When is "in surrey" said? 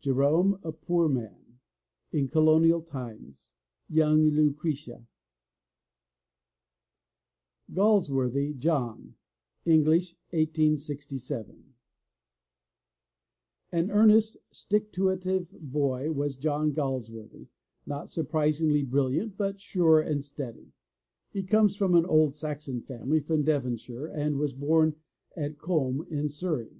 26.10-26.76